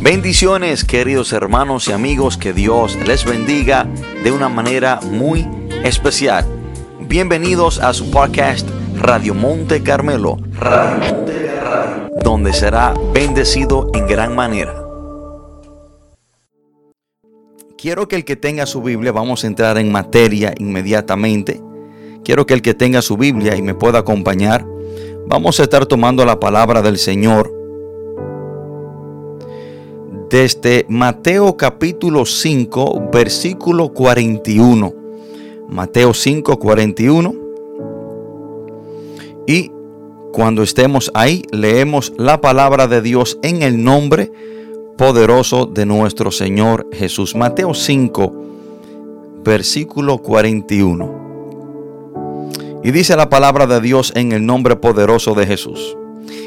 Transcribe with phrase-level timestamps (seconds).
[0.00, 3.88] Bendiciones queridos hermanos y amigos, que Dios les bendiga
[4.22, 5.48] de una manera muy
[5.84, 6.44] especial.
[7.00, 10.36] Bienvenidos a su podcast Radio Monte Carmelo,
[12.22, 14.74] donde será bendecido en gran manera.
[17.78, 21.62] Quiero que el que tenga su Biblia, vamos a entrar en materia inmediatamente.
[22.22, 24.66] Quiero que el que tenga su Biblia y me pueda acompañar,
[25.26, 27.56] vamos a estar tomando la palabra del Señor
[30.36, 34.92] desde Mateo capítulo 5, versículo 41.
[35.66, 37.34] Mateo 5, 41.
[39.46, 39.72] Y
[40.34, 44.30] cuando estemos ahí, leemos la palabra de Dios en el nombre
[44.98, 47.34] poderoso de nuestro Señor Jesús.
[47.34, 48.30] Mateo 5,
[49.42, 52.82] versículo 41.
[52.84, 55.96] Y dice la palabra de Dios en el nombre poderoso de Jesús.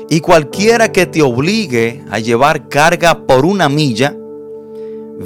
[0.10, 4.16] Y cualquiera que te obligue a llevar carga por una milla,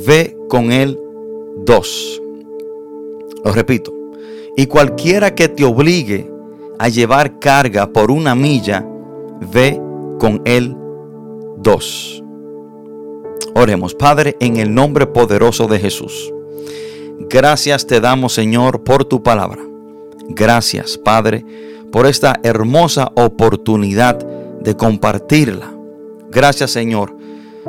[0.05, 0.99] ve con él
[1.66, 2.21] dos.
[3.43, 3.93] Lo repito.
[4.55, 6.29] Y cualquiera que te obligue
[6.79, 8.85] a llevar carga por una milla,
[9.51, 9.79] ve
[10.20, 10.76] con él
[11.57, 12.21] dos.
[13.55, 16.32] Oremos, Padre, en el nombre poderoso de Jesús.
[17.29, 19.62] Gracias te damos, Señor, por tu palabra.
[20.29, 21.45] Gracias, Padre,
[21.91, 24.26] por esta hermosa oportunidad
[24.64, 25.74] de compartirla.
[26.32, 27.16] Gracias Señor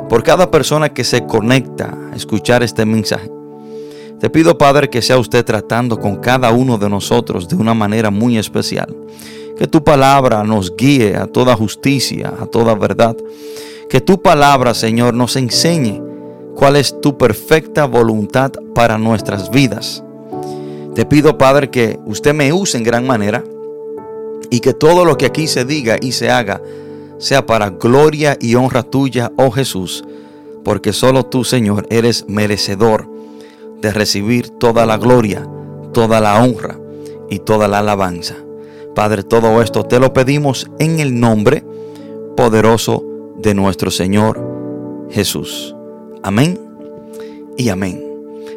[0.09, 3.29] por cada persona que se conecta a escuchar este mensaje.
[4.19, 8.11] Te pido Padre que sea usted tratando con cada uno de nosotros de una manera
[8.11, 8.95] muy especial.
[9.57, 13.15] Que tu palabra nos guíe a toda justicia, a toda verdad.
[13.89, 16.01] Que tu palabra Señor nos enseñe
[16.55, 20.03] cuál es tu perfecta voluntad para nuestras vidas.
[20.93, 23.43] Te pido Padre que usted me use en gran manera
[24.49, 26.61] y que todo lo que aquí se diga y se haga
[27.17, 30.03] sea para gloria y honra tuya, oh Jesús,
[30.63, 33.09] porque solo tú, Señor, eres merecedor
[33.81, 35.47] de recibir toda la gloria,
[35.93, 36.79] toda la honra
[37.29, 38.35] y toda la alabanza.
[38.95, 41.63] Padre, todo esto te lo pedimos en el nombre
[42.35, 43.03] poderoso
[43.37, 45.75] de nuestro Señor Jesús.
[46.23, 46.59] Amén
[47.57, 48.01] y amén.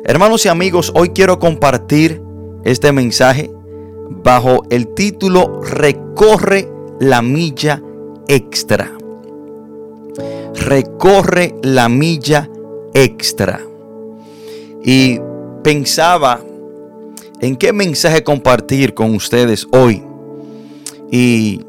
[0.04, 2.22] Hermanos y amigos, hoy quiero compartir
[2.64, 3.50] este mensaje
[4.08, 6.68] bajo el título Recorre
[7.00, 7.82] la milla
[8.28, 8.92] extra.
[10.54, 12.48] Recorre la milla
[12.94, 13.60] extra.
[14.84, 15.18] Y
[15.64, 16.40] pensaba
[17.40, 20.02] en qué mensaje compartir con ustedes hoy.
[21.10, 21.60] Y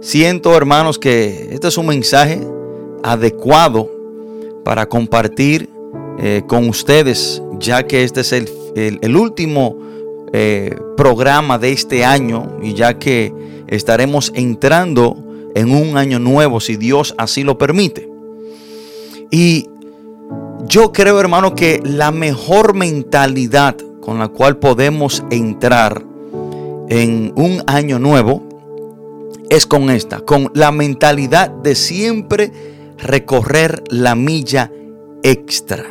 [0.00, 2.40] siento, hermanos, que este es un mensaje
[3.02, 3.90] adecuado
[4.64, 5.68] para compartir
[6.18, 9.76] eh, con ustedes, ya que este es el, último
[10.32, 13.32] eh, programa de este año y ya que
[13.66, 15.16] estaremos entrando
[15.54, 18.08] en un año nuevo, si Dios así lo permite.
[19.30, 19.68] Y
[20.66, 26.04] yo creo, hermano, que la mejor mentalidad con la cual podemos entrar
[26.88, 28.42] en un año nuevo
[29.48, 32.52] es con esta, con la mentalidad de siempre
[32.98, 34.70] recorrer la milla
[35.22, 35.84] extra.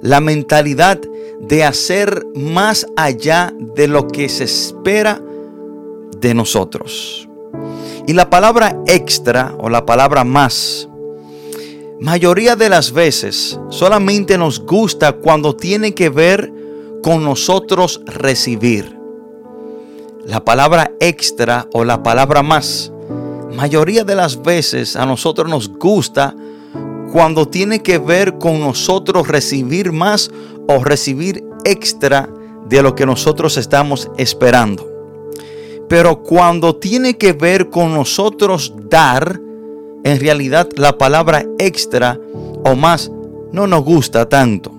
[0.00, 1.00] La mentalidad
[1.40, 5.20] de hacer más allá de lo que se espera
[6.18, 7.28] de nosotros.
[8.06, 10.88] Y la palabra extra o la palabra más,
[12.00, 16.52] mayoría de las veces solamente nos gusta cuando tiene que ver
[17.02, 18.98] con nosotros recibir.
[20.24, 22.92] La palabra extra o la palabra más,
[23.54, 26.34] mayoría de las veces a nosotros nos gusta
[27.12, 30.30] cuando tiene que ver con nosotros recibir más
[30.68, 32.28] o recibir extra
[32.68, 34.91] de lo que nosotros estamos esperando.
[35.92, 39.38] Pero cuando tiene que ver con nosotros dar,
[40.04, 42.18] en realidad la palabra extra
[42.64, 43.12] o más
[43.52, 44.72] no nos gusta tanto.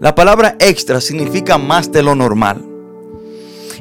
[0.00, 2.64] La palabra extra significa más de lo normal.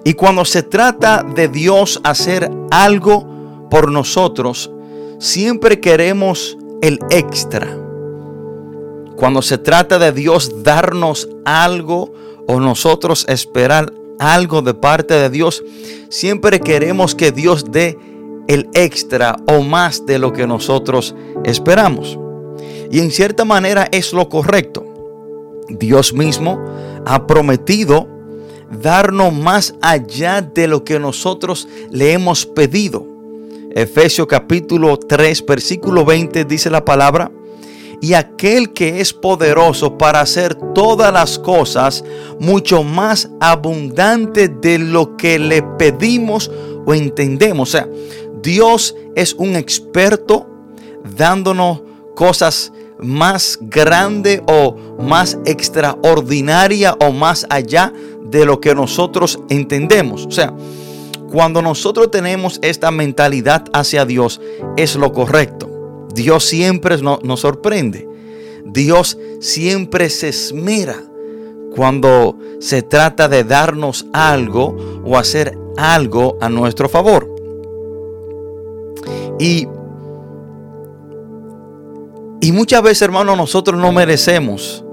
[0.03, 4.69] Y cuando se trata de Dios hacer algo por nosotros,
[5.17, 7.75] siempre queremos el extra.
[9.15, 12.13] Cuando se trata de Dios darnos algo
[12.47, 13.91] o nosotros esperar
[14.21, 15.63] algo de parte de Dios,
[16.09, 17.97] siempre queremos que Dios dé
[18.47, 22.19] el extra o más de lo que nosotros esperamos.
[22.91, 24.85] Y en cierta manera es lo correcto.
[25.69, 26.63] Dios mismo
[27.05, 28.07] ha prometido
[28.81, 33.05] darnos más allá de lo que nosotros le hemos pedido.
[33.73, 37.31] Efesios capítulo 3, versículo 20 dice la palabra,
[38.01, 42.03] y aquel que es poderoso para hacer todas las cosas
[42.39, 46.49] mucho más abundante de lo que le pedimos
[46.85, 47.69] o entendemos.
[47.69, 47.87] O sea,
[48.41, 50.47] Dios es un experto
[51.15, 51.81] dándonos
[52.15, 57.93] cosas más grande o más extraordinaria o más allá
[58.23, 60.25] de lo que nosotros entendemos.
[60.25, 60.53] O sea,
[61.31, 64.41] cuando nosotros tenemos esta mentalidad hacia Dios,
[64.75, 65.70] es lo correcto.
[66.13, 68.07] Dios siempre nos, sorprende.
[68.65, 71.01] Dios siempre se esmera
[71.75, 77.27] cuando se trata de darnos algo o hacer algo a nuestro favor.
[79.39, 79.67] Y,
[82.41, 84.83] y muchas veces, hermanos, nosotros no merecemos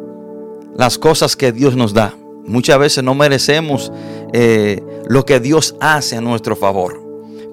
[0.77, 2.15] las cosas que Dios nos da.
[2.47, 3.93] Muchas veces no merecemos
[4.33, 7.03] eh, lo que Dios hace a nuestro favor.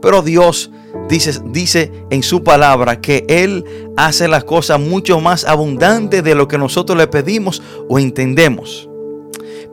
[0.01, 0.71] Pero Dios
[1.09, 3.65] dice, dice en su palabra que Él
[3.97, 8.89] hace las cosas mucho más abundantes de lo que nosotros le pedimos o entendemos.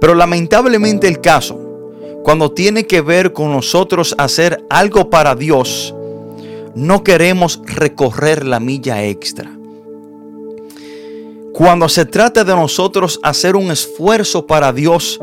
[0.01, 1.59] Pero lamentablemente el caso,
[2.23, 5.95] cuando tiene que ver con nosotros hacer algo para Dios,
[6.75, 9.51] no queremos recorrer la milla extra.
[11.53, 15.21] Cuando se trata de nosotros hacer un esfuerzo para Dios,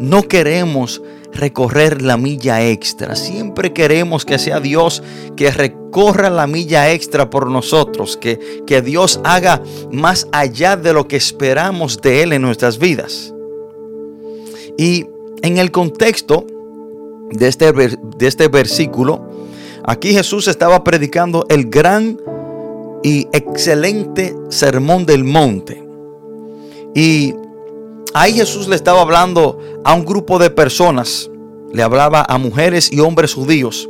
[0.00, 1.00] no queremos
[1.32, 3.16] recorrer la milla extra.
[3.16, 5.02] Siempre queremos que sea Dios
[5.36, 11.08] que recorra la milla extra por nosotros, que, que Dios haga más allá de lo
[11.08, 13.32] que esperamos de Él en nuestras vidas.
[14.76, 15.06] Y
[15.42, 16.46] en el contexto
[17.30, 19.28] de este, de este versículo,
[19.84, 22.18] aquí Jesús estaba predicando el gran
[23.02, 25.84] y excelente sermón del monte.
[26.94, 27.34] Y
[28.14, 31.30] ahí Jesús le estaba hablando a un grupo de personas.
[31.72, 33.88] Le hablaba a mujeres y hombres judíos.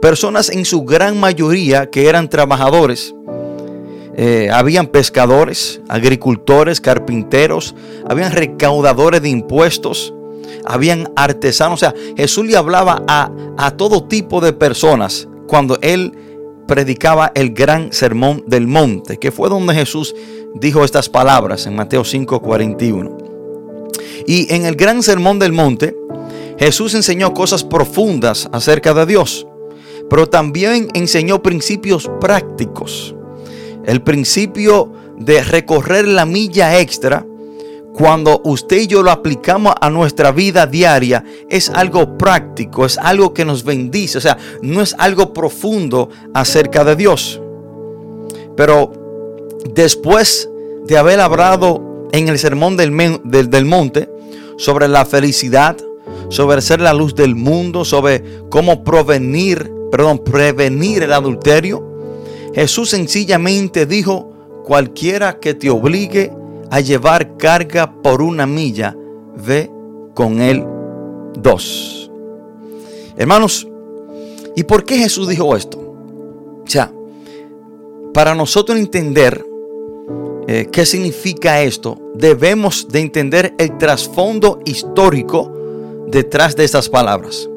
[0.00, 3.14] Personas en su gran mayoría que eran trabajadores.
[4.16, 7.74] Eh, habían pescadores, agricultores, carpinteros,
[8.08, 10.12] habían recaudadores de impuestos,
[10.66, 11.74] habían artesanos.
[11.74, 16.12] O sea, Jesús le hablaba a, a todo tipo de personas cuando él
[16.66, 20.14] predicaba el gran sermón del monte, que fue donde Jesús
[20.54, 23.19] dijo estas palabras en Mateo 5:41.
[24.26, 25.96] Y en el gran sermón del monte,
[26.58, 29.46] Jesús enseñó cosas profundas acerca de Dios,
[30.08, 33.14] pero también enseñó principios prácticos.
[33.84, 37.26] El principio de recorrer la milla extra
[37.94, 43.34] cuando usted y yo lo aplicamos a nuestra vida diaria, es algo práctico, es algo
[43.34, 47.40] que nos bendice, o sea, no es algo profundo acerca de Dios.
[48.56, 48.92] Pero
[49.74, 50.48] después
[50.86, 52.92] de haber hablado en el sermón del,
[53.24, 54.08] del, monte
[54.56, 55.76] sobre la felicidad,
[56.28, 61.86] sobre ser la luz del mundo, sobre cómo prevenir, perdón, prevenir el adulterio,
[62.54, 64.32] Jesús sencillamente dijo,
[64.64, 66.32] cualquiera que te obligue
[66.70, 68.96] a llevar carga por una milla,
[69.36, 69.70] ve
[70.14, 70.64] con él
[71.34, 72.10] dos.
[73.16, 73.68] Hermanos,
[74.56, 75.78] ¿y por qué Jesús dijo esto?
[75.78, 76.92] O sea,
[78.12, 79.44] para nosotros entender
[80.52, 87.48] eh, qué significa esto, debemos de entender el trasfondo histórico detrás de estas palabras.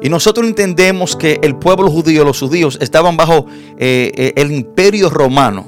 [0.00, 3.44] Y nosotros entendemos que el pueblo judío, los judíos, estaban bajo
[3.76, 5.66] eh, eh, el imperio romano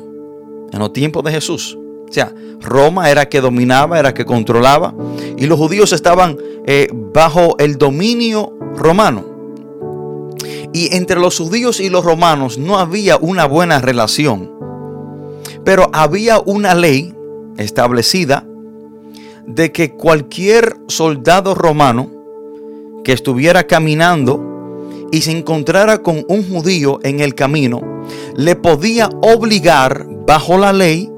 [0.73, 1.77] en los tiempos de Jesús.
[2.09, 4.95] O sea, Roma era que dominaba, era que controlaba.
[5.37, 6.39] Y los judíos estaban
[7.13, 9.27] bajo el dominio romano.
[10.73, 14.64] Y entre los judíos y los romanos no había una buena relación.
[15.65, 17.15] Pero había una ley
[17.57, 18.47] establecida
[19.47, 22.11] de que cualquier soldado romano
[23.05, 28.03] que estuviera caminando y se encontrara con un judío en el camino,
[28.35, 31.11] le podía obligar bajo la ley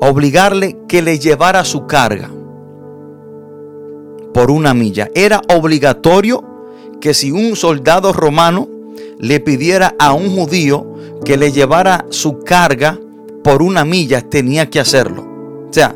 [0.00, 2.30] obligarle que le llevara su carga
[4.32, 5.10] por una milla.
[5.14, 6.44] Era obligatorio
[7.00, 8.68] que si un soldado romano
[9.18, 10.94] le pidiera a un judío
[11.24, 12.98] que le llevara su carga
[13.42, 15.22] por una milla, tenía que hacerlo.
[15.68, 15.94] O sea,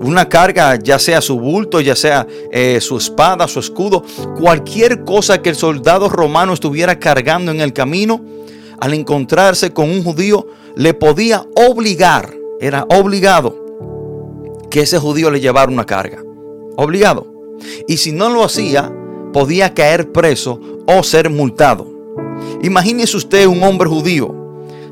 [0.00, 4.04] una carga, ya sea su bulto, ya sea eh, su espada, su escudo,
[4.38, 8.20] cualquier cosa que el soldado romano estuviera cargando en el camino,
[8.80, 13.56] al encontrarse con un judío, le podía obligar era obligado
[14.70, 16.22] que ese judío le llevara una carga.
[16.76, 17.26] Obligado.
[17.88, 18.92] Y si no lo hacía,
[19.32, 21.88] podía caer preso o ser multado.
[22.62, 24.41] Imagínese usted un hombre judío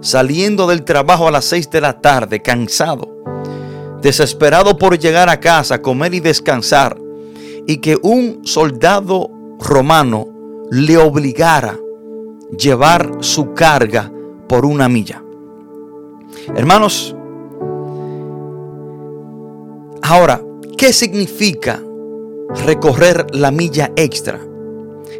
[0.00, 3.08] saliendo del trabajo a las 6 de la tarde, cansado,
[4.02, 6.96] desesperado por llegar a casa, comer y descansar,
[7.66, 10.26] y que un soldado romano
[10.70, 14.10] le obligara a llevar su carga
[14.48, 15.22] por una milla.
[16.56, 17.14] Hermanos,
[20.10, 20.42] Ahora,
[20.76, 21.80] ¿qué significa
[22.66, 24.40] recorrer la milla extra?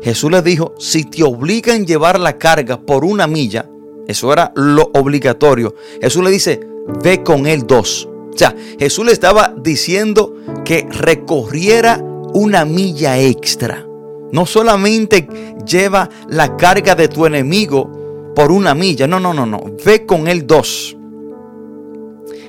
[0.02, 3.69] Jesús le dijo, si te obligan a llevar la carga por una milla,
[4.10, 5.74] eso era lo obligatorio.
[6.00, 6.60] Jesús le dice,
[7.02, 8.08] ve con él dos.
[8.32, 12.02] O sea, Jesús le estaba diciendo que recorriera
[12.32, 13.86] una milla extra.
[14.32, 15.28] No solamente
[15.66, 19.06] lleva la carga de tu enemigo por una milla.
[19.06, 19.60] No, no, no, no.
[19.84, 20.96] Ve con él dos.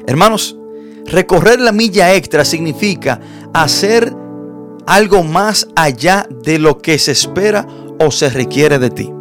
[0.05, 0.57] Hermanos,
[1.05, 3.19] recorrer la milla extra significa
[3.53, 4.13] hacer
[4.85, 7.67] algo más allá de lo que se espera
[7.99, 9.11] o se requiere de ti.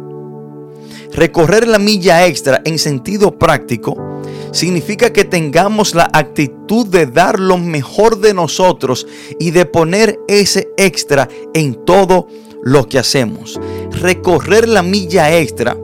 [1.13, 7.57] Recorrer la milla extra en sentido práctico significa que tengamos la actitud de dar lo
[7.57, 9.07] mejor de nosotros
[9.39, 12.27] y de poner ese extra en todo
[12.63, 13.59] lo que hacemos.
[13.91, 15.77] Recorrer la milla extra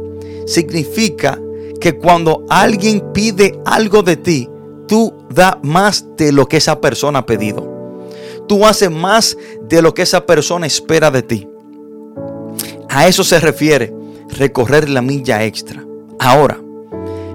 [0.46, 1.39] significa
[1.81, 4.50] que cuando alguien pide algo de ti,
[4.88, 8.00] tú das más de lo que esa persona ha pedido.
[8.48, 11.48] Tú haces más de lo que esa persona espera de ti.
[12.89, 13.93] A eso se refiere
[14.29, 15.86] recorrer la milla extra.
[16.19, 16.60] Ahora,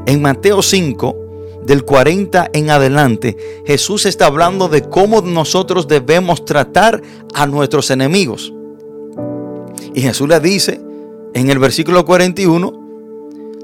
[0.06, 1.16] en Mateo 5,
[1.64, 7.02] del 40 en adelante, Jesús está hablando de cómo nosotros debemos tratar
[7.34, 8.52] a nuestros enemigos.
[9.94, 10.80] Y Jesús le dice
[11.34, 12.80] en el versículo 41,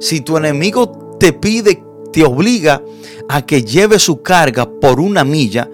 [0.00, 1.82] si tu enemigo te pide,
[2.12, 2.82] te obliga
[3.28, 5.68] a que lleve su carga por una milla,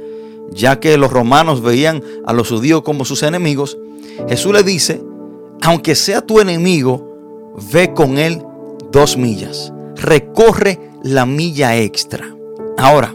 [0.50, 3.78] ya que los romanos veían a los judíos como sus enemigos,
[4.28, 5.02] Jesús le dice,
[5.62, 7.13] aunque sea tu enemigo,
[7.72, 8.42] ve con él
[8.90, 12.34] dos millas, recorre la milla extra.
[12.78, 13.14] Ahora,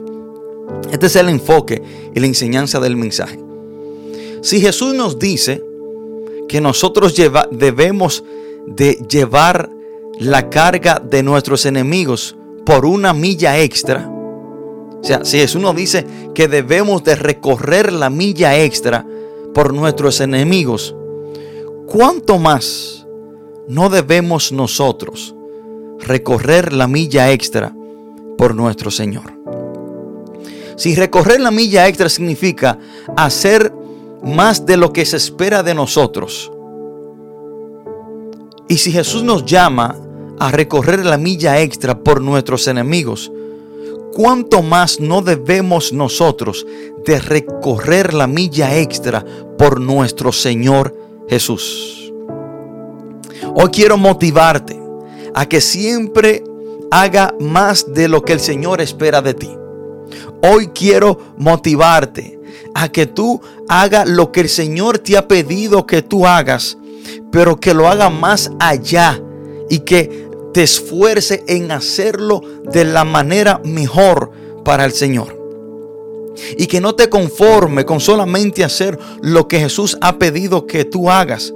[0.91, 1.81] este es el enfoque
[2.13, 3.39] y la enseñanza del mensaje.
[4.41, 5.63] Si Jesús nos dice
[6.48, 7.15] que nosotros
[7.51, 8.24] debemos
[8.67, 9.69] de llevar
[10.19, 16.05] la carga de nuestros enemigos por una milla extra, o sea, si Jesús nos dice
[16.36, 19.05] que debemos de recorrer la milla extra
[19.53, 20.96] por nuestros enemigos,
[21.88, 22.99] ¿cuánto más
[23.70, 25.36] no debemos nosotros
[26.00, 27.74] recorrer la milla extra
[28.38, 29.40] por nuestro Señor?
[30.76, 32.80] Si recorrer la milla extra significa
[33.16, 33.72] hacer
[34.24, 36.52] más de lo que se espera de nosotros,
[38.68, 39.96] y si Jesús nos llama
[40.40, 43.32] a recorrer la milla extra por nuestros enemigos,
[44.14, 46.66] ¿cuánto más no debemos nosotros
[47.06, 49.24] de recorrer la milla extra
[49.58, 50.96] por nuestro Señor
[51.28, 52.09] Jesús?
[53.53, 54.79] Hoy quiero motivarte
[55.34, 56.43] a que siempre
[56.91, 59.50] haga más de lo que el Señor espera de ti.
[60.41, 62.39] Hoy quiero motivarte
[62.74, 66.77] a que tú hagas lo que el Señor te ha pedido que tú hagas,
[67.31, 69.22] pero que lo haga más allá
[69.69, 72.41] y que te esfuerce en hacerlo
[72.72, 74.31] de la manera mejor
[74.63, 75.38] para el Señor.
[76.58, 81.10] Y que no te conforme con solamente hacer lo que Jesús ha pedido que tú
[81.10, 81.53] hagas,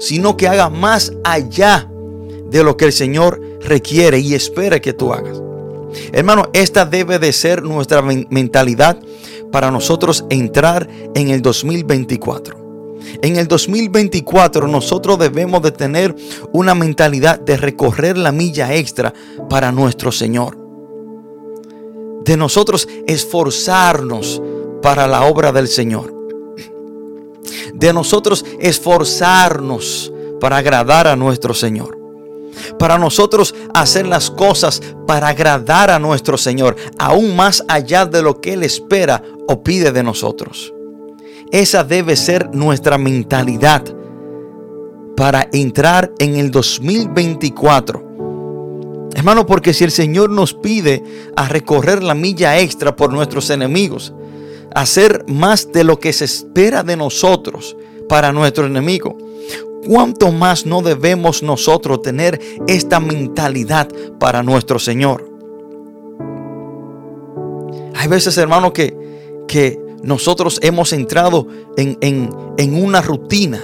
[0.00, 1.88] sino que haga más allá
[2.50, 5.40] de lo que el Señor requiere y espera que tú hagas.
[6.12, 8.98] Hermano, esta debe de ser nuestra mentalidad
[9.50, 12.62] para nosotros entrar en el 2024.
[13.20, 16.14] En el 2024 nosotros debemos de tener
[16.52, 19.12] una mentalidad de recorrer la milla extra
[19.48, 20.56] para nuestro Señor.
[22.24, 24.40] De nosotros esforzarnos
[24.80, 26.21] para la obra del Señor.
[27.74, 31.98] De nosotros esforzarnos para agradar a nuestro Señor.
[32.78, 38.40] Para nosotros hacer las cosas para agradar a nuestro Señor, aún más allá de lo
[38.40, 40.72] que Él espera o pide de nosotros.
[41.50, 43.84] Esa debe ser nuestra mentalidad
[45.16, 48.12] para entrar en el 2024.
[49.14, 51.04] Hermano, porque si el Señor nos pide
[51.36, 54.14] a recorrer la milla extra por nuestros enemigos,
[54.74, 57.76] hacer más de lo que se espera de nosotros
[58.08, 59.16] para nuestro enemigo,
[59.86, 63.88] ¿cuánto más no debemos nosotros tener esta mentalidad
[64.18, 65.30] para nuestro Señor?
[67.94, 68.96] Hay veces, hermano, que,
[69.46, 73.62] que nosotros hemos entrado en, una rutina,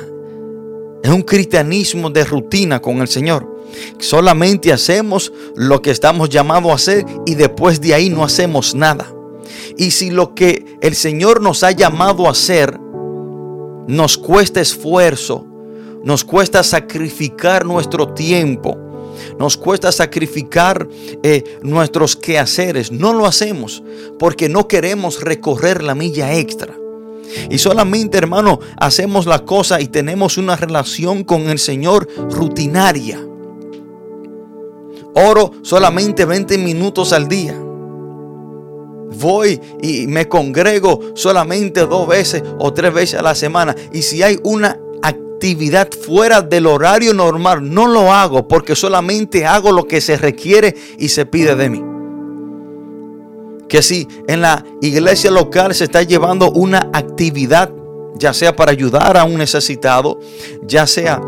[1.03, 3.59] en un cristianismo de rutina con el Señor.
[3.99, 9.13] Solamente hacemos lo que estamos llamados a hacer y después de ahí no hacemos nada.
[9.77, 12.79] Y si lo que el Señor nos ha llamado a hacer
[13.89, 15.47] nos cuesta esfuerzo,
[16.05, 18.77] nos cuesta sacrificar nuestro tiempo,
[19.39, 20.87] nos cuesta sacrificar
[21.23, 22.93] eh, nuestros quehaceres.
[22.93, 23.83] No lo hacemos
[24.19, 26.77] porque no queremos recorrer la milla extra.
[27.51, 33.25] Y solamente, hermano, hacemos la cosa y tenemos una relación con el Señor rutinaria.
[35.15, 37.59] Oro solamente 20 minutos al día.
[39.17, 43.75] Voy y me congrego solamente dos veces o tres veces a la semana.
[43.93, 49.73] Y si hay una actividad fuera del horario normal, no lo hago porque solamente hago
[49.73, 51.85] lo que se requiere y se pide de mí.
[53.69, 57.71] Que si en la iglesia local se está llevando una actividad,
[58.17, 60.19] ya sea para ayudar a un necesitado,
[60.63, 61.21] ya sea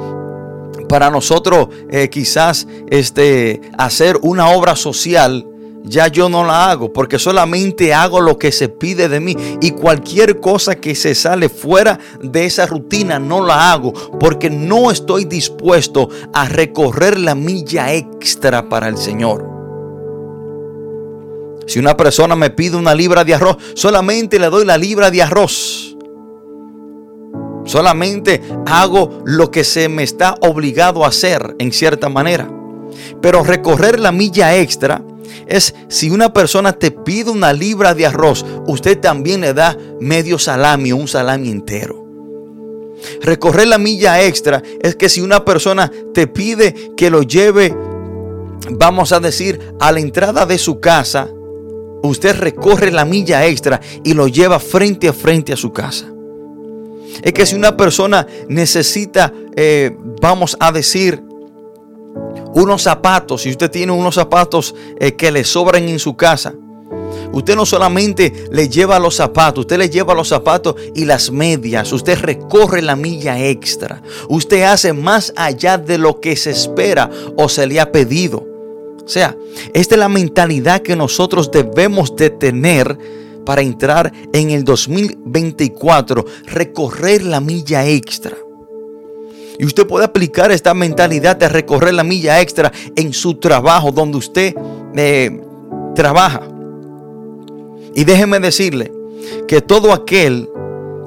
[0.88, 5.46] para nosotros eh, quizás este, hacer una obra social,
[5.84, 9.36] ya yo no la hago, porque solamente hago lo que se pide de mí.
[9.60, 14.90] Y cualquier cosa que se sale fuera de esa rutina no la hago, porque no
[14.90, 19.48] estoy dispuesto a recorrer la milla extra para el Señor.
[21.66, 25.22] Si una persona me pide una libra de arroz, solamente le doy la libra de
[25.22, 25.96] arroz.
[27.64, 32.50] Solamente hago lo que se me está obligado a hacer en cierta manera.
[33.22, 35.04] Pero recorrer la milla extra
[35.46, 40.38] es si una persona te pide una libra de arroz, usted también le da medio
[40.38, 42.00] salami o un salami entero.
[43.22, 47.74] Recorrer la milla extra es que si una persona te pide que lo lleve,
[48.70, 51.28] vamos a decir, a la entrada de su casa,
[52.02, 56.06] usted recorre la milla extra y lo lleva frente a frente a su casa.
[57.22, 61.22] Es que si una persona necesita, eh, vamos a decir,
[62.54, 66.54] unos zapatos, si usted tiene unos zapatos eh, que le sobran en su casa,
[67.32, 71.92] usted no solamente le lleva los zapatos, usted le lleva los zapatos y las medias,
[71.92, 77.48] usted recorre la milla extra, usted hace más allá de lo que se espera o
[77.48, 78.46] se le ha pedido.
[79.04, 79.36] O sea,
[79.74, 82.96] esta es la mentalidad que nosotros debemos de tener
[83.44, 88.36] para entrar en el 2024, recorrer la milla extra.
[89.60, 94.16] Y usted puede aplicar esta mentalidad de recorrer la milla extra en su trabajo, donde
[94.16, 94.54] usted
[94.96, 95.38] eh,
[95.94, 96.40] trabaja.
[97.94, 98.90] Y déjeme decirle
[99.46, 100.48] que todo aquel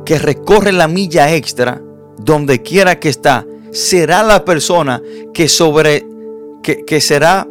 [0.05, 1.81] que recorre la milla extra,
[2.19, 5.01] donde quiera que está, será la persona
[5.33, 6.05] que sobre
[6.61, 7.47] que, que será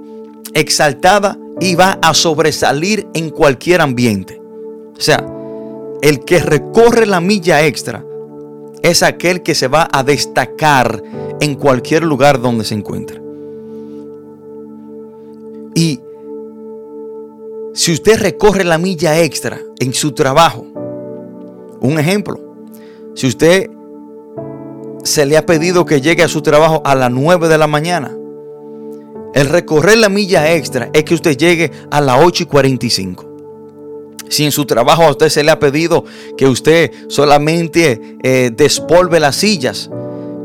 [0.54, 4.40] exaltada y va a sobresalir en cualquier ambiente.
[4.96, 5.26] O sea,
[6.00, 8.04] el que recorre la milla extra
[8.82, 11.02] es aquel que se va a destacar
[11.40, 13.20] en cualquier lugar donde se encuentre.
[15.74, 16.00] Y
[17.74, 20.66] si usted recorre la milla extra en su trabajo,
[21.80, 22.38] un ejemplo,
[23.14, 23.70] si usted
[25.02, 28.16] se le ha pedido que llegue a su trabajo a las 9 de la mañana,
[29.34, 33.31] el recorrer la milla extra es que usted llegue a las 8 y 45.
[34.32, 36.06] Si en su trabajo a usted se le ha pedido
[36.38, 39.90] que usted solamente eh, despolve las sillas,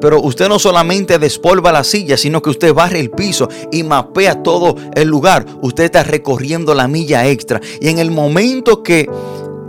[0.01, 4.43] pero usted no solamente despolva las sillas, sino que usted barre el piso y mapea
[4.43, 5.45] todo el lugar.
[5.61, 7.61] Usted está recorriendo la milla extra.
[7.79, 9.09] Y en el momento que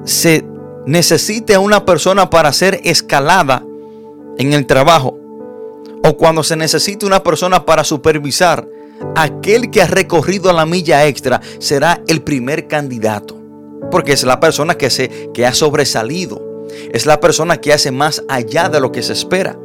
[0.05, 0.45] se
[0.85, 3.65] necesite a una persona para hacer escalada
[4.37, 5.17] en el trabajo,
[6.03, 8.69] o cuando se necesite una persona para supervisar,
[9.15, 13.38] aquel que ha recorrido la milla extra será el primer candidato.
[13.91, 16.67] Porque es la persona que, se, que ha sobresalido.
[16.93, 19.59] Es la persona que hace más allá de lo que se espera.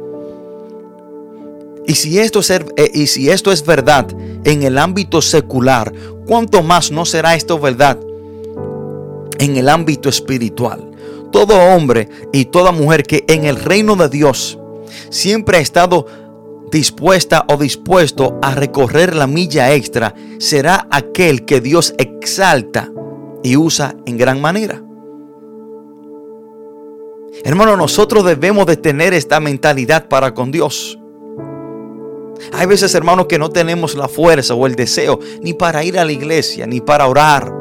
[1.86, 4.06] Y si, esto es, eh, y si esto es verdad
[4.44, 5.92] en el ámbito secular,
[6.26, 7.98] ¿cuánto más no será esto verdad
[9.38, 10.90] en el ámbito espiritual?
[11.30, 14.58] Todo hombre y toda mujer que en el reino de Dios
[15.10, 16.06] siempre ha estado
[16.70, 22.90] dispuesta o dispuesto a recorrer la milla extra, será aquel que Dios exalta
[23.44, 24.82] y usa en gran manera.
[27.44, 30.98] Hermano, nosotros debemos de tener esta mentalidad para con Dios.
[32.52, 36.04] Hay veces, hermanos, que no tenemos la fuerza o el deseo ni para ir a
[36.04, 37.52] la iglesia, ni para orar.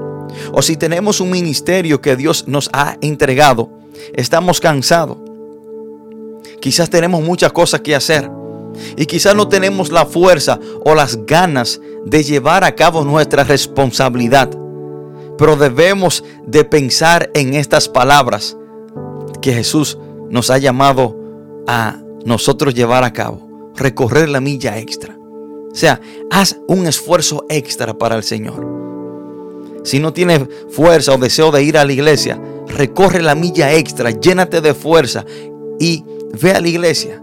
[0.53, 3.69] O si tenemos un ministerio que Dios nos ha entregado,
[4.13, 5.17] estamos cansados.
[6.61, 8.31] Quizás tenemos muchas cosas que hacer.
[8.95, 14.62] Y quizás no tenemos la fuerza o las ganas de llevar a cabo nuestra responsabilidad.
[15.37, 18.57] Pero debemos de pensar en estas palabras
[19.41, 19.97] que Jesús
[20.29, 21.17] nos ha llamado
[21.67, 23.71] a nosotros llevar a cabo.
[23.75, 25.17] Recorrer la milla extra.
[25.71, 28.73] O sea, haz un esfuerzo extra para el Señor.
[29.83, 34.11] Si no tienes fuerza o deseo de ir a la iglesia, recorre la milla extra,
[34.11, 35.25] llénate de fuerza
[35.79, 36.05] y
[36.41, 37.21] ve a la iglesia.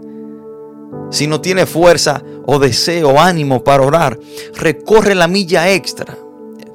[1.09, 4.19] Si no tienes fuerza o deseo ánimo para orar,
[4.55, 6.17] recorre la milla extra.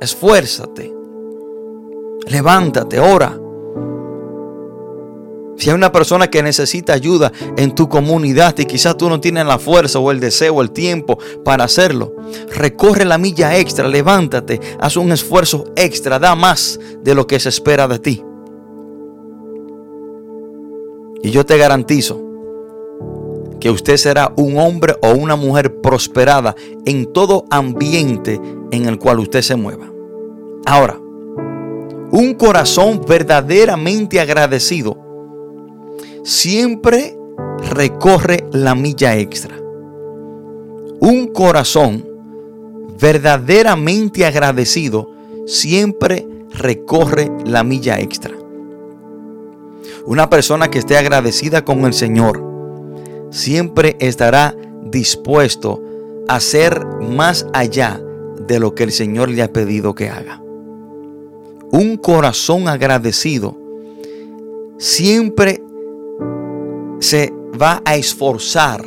[0.00, 0.95] Esfuérzate.
[2.26, 3.38] Levántate, ora.
[5.56, 9.46] Si hay una persona que necesita ayuda en tu comunidad y quizás tú no tienes
[9.46, 12.14] la fuerza o el deseo o el tiempo para hacerlo,
[12.54, 17.48] recorre la milla extra, levántate, haz un esfuerzo extra, da más de lo que se
[17.48, 18.22] espera de ti.
[21.22, 22.22] Y yo te garantizo
[23.58, 29.20] que usted será un hombre o una mujer prosperada en todo ambiente en el cual
[29.20, 29.90] usted se mueva.
[30.66, 31.00] Ahora,
[32.16, 34.96] Un corazón verdaderamente agradecido
[36.24, 37.14] siempre
[37.70, 39.54] recorre la milla extra.
[40.98, 42.08] Un corazón
[42.98, 45.10] verdaderamente agradecido
[45.44, 48.32] siempre recorre la milla extra.
[50.06, 52.42] Una persona que esté agradecida con el Señor
[53.30, 55.82] siempre estará dispuesto
[56.28, 58.00] a hacer más allá
[58.48, 60.45] de lo que el Señor le ha pedido que haga.
[61.76, 63.54] Un corazón agradecido
[64.78, 65.62] siempre
[67.00, 68.82] se va a esforzar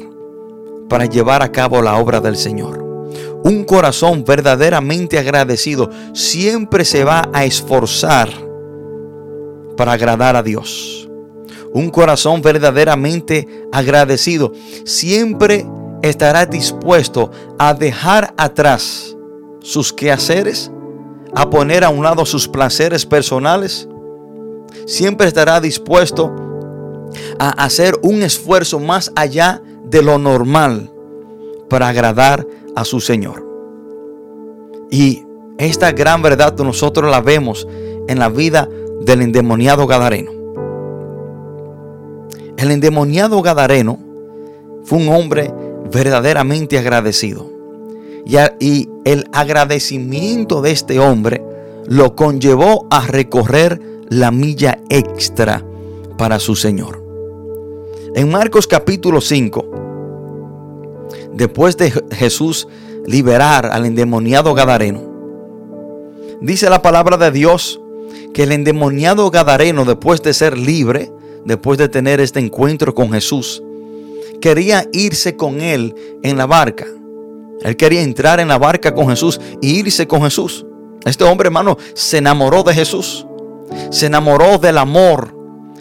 [0.89, 2.79] para llevar a cabo la obra del Señor.
[3.43, 8.31] Un corazón verdaderamente agradecido siempre se va a esforzar
[9.77, 11.07] para agradar a Dios.
[11.71, 14.51] Un corazón verdaderamente agradecido
[14.83, 15.63] siempre
[16.01, 19.15] estará dispuesto a dejar atrás
[19.59, 20.71] sus quehaceres,
[21.35, 23.87] a poner a un lado sus placeres personales.
[24.85, 26.33] Siempre estará dispuesto
[27.39, 30.91] a hacer un esfuerzo más allá de lo normal
[31.69, 33.45] para agradar a su Señor.
[34.91, 35.23] Y
[35.57, 37.67] esta gran verdad nosotros la vemos
[38.07, 38.67] en la vida
[39.01, 40.31] del endemoniado Gadareno.
[42.57, 43.99] El endemoniado Gadareno
[44.83, 45.53] fue un hombre
[45.91, 47.58] verdaderamente agradecido.
[48.25, 51.43] Y, el agradecimiento de este hombre
[51.87, 55.65] lo conllevó a recorrer la milla extra
[56.17, 57.03] para su Señor.
[58.13, 59.65] En Marcos capítulo 5,
[61.33, 62.67] después de Jesús
[63.07, 65.01] liberar al endemoniado Gadareno,
[66.41, 67.79] dice la palabra de Dios
[68.33, 71.11] que el endemoniado Gadareno, después de ser libre,
[71.45, 73.63] después de tener este encuentro con Jesús,
[74.39, 76.85] quería irse con él en la barca.
[77.61, 80.65] Él quería entrar en la barca con Jesús y irse con Jesús.
[81.05, 83.25] Este hombre, hermano, se enamoró de Jesús.
[83.89, 85.35] Se enamoró del amor.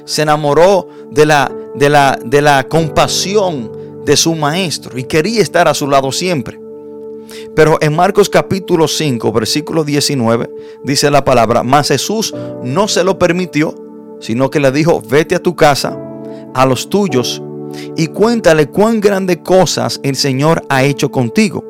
[0.05, 3.73] Se enamoró de la, de la, de la compasión
[4.05, 6.59] de su maestro y quería estar a su lado siempre.
[7.55, 10.49] Pero en Marcos capítulo 5, versículo 19,
[10.83, 13.75] dice la palabra, mas Jesús no se lo permitió,
[14.19, 15.99] sino que le dijo, vete a tu casa,
[16.55, 17.43] a los tuyos,
[17.97, 21.68] y cuéntale cuán grandes cosas el Señor ha hecho contigo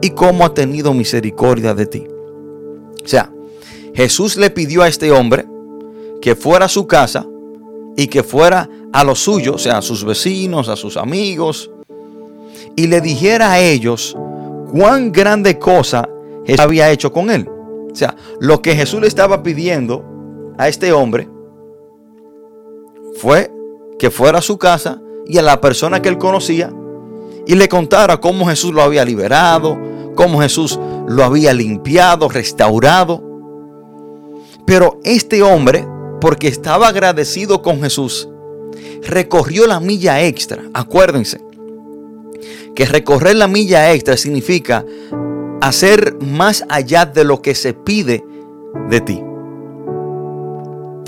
[0.00, 2.06] y cómo ha tenido misericordia de ti.
[3.04, 3.32] O sea,
[3.94, 5.46] Jesús le pidió a este hombre
[6.20, 7.26] que fuera a su casa
[7.96, 11.70] y que fuera a los suyos, o sea, a sus vecinos, a sus amigos,
[12.76, 14.16] y le dijera a ellos
[14.70, 16.08] cuán grande cosa
[16.46, 17.48] Jesús había hecho con él.
[17.48, 20.04] O sea, lo que Jesús le estaba pidiendo
[20.58, 21.28] a este hombre
[23.16, 23.50] fue
[23.98, 26.72] que fuera a su casa y a la persona que él conocía
[27.48, 33.24] y le contara cómo Jesús lo había liberado, cómo Jesús lo había limpiado, restaurado.
[34.66, 35.88] Pero este hombre
[36.20, 38.28] porque estaba agradecido con Jesús,
[39.02, 40.62] recorrió la milla extra.
[40.74, 41.40] Acuérdense
[42.76, 44.84] que recorrer la milla extra significa
[45.62, 48.22] hacer más allá de lo que se pide
[48.90, 49.22] de ti.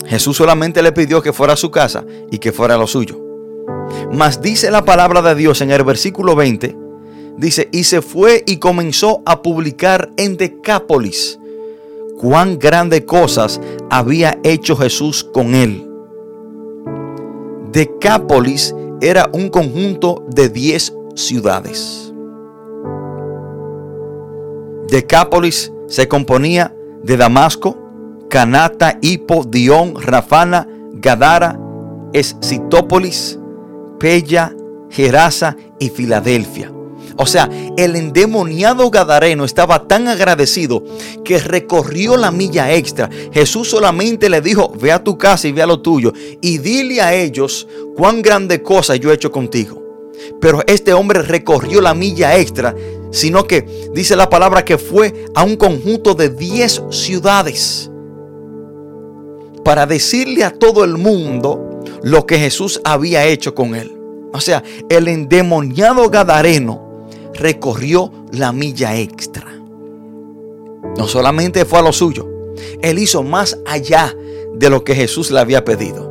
[0.07, 3.30] Jesús solamente le pidió que fuera a su casa y que fuera a lo suyo.
[4.13, 6.77] Mas dice la palabra de Dios en el versículo 20,
[7.37, 11.39] dice, y se fue y comenzó a publicar en Decápolis
[12.21, 15.87] cuán grandes cosas había hecho Jesús con él.
[17.73, 22.13] Decápolis era un conjunto de 10 ciudades.
[24.89, 27.79] Decápolis se componía de Damasco,
[28.29, 31.59] Canata, Hipo, Dion, Rafana, Gadara,
[32.13, 33.40] Escitópolis,
[34.01, 34.53] Pella,
[34.91, 36.73] Gerasa y Filadelfia.
[37.17, 40.83] O sea, el endemoniado Gadareno estaba tan agradecido
[41.23, 43.11] que recorrió la milla extra.
[43.31, 47.03] Jesús solamente le dijo, ve a tu casa y ve a lo tuyo y dile
[47.03, 49.83] a ellos cuán grande cosa yo he hecho contigo.
[50.41, 52.75] Pero este hombre recorrió la milla extra,
[53.11, 57.91] sino que dice la palabra que fue a un conjunto de 10 ciudades
[59.63, 61.70] para decirle a todo el mundo
[62.03, 63.97] lo que Jesús había hecho con él.
[64.33, 69.47] O sea, el endemoniado Gadareno recorrió la milla extra.
[70.97, 72.29] No solamente fue a lo suyo,
[72.83, 74.15] él hizo más allá
[74.55, 76.11] de lo que Jesús le había pedido.